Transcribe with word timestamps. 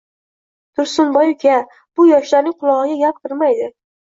Tursunboy 0.79 1.27
uka, 1.35 1.59
bu 1.99 2.07
yoshlarning 2.13 2.59
qulog‘iga 2.65 3.05
gap 3.07 3.21
kirmaydi 3.25 3.73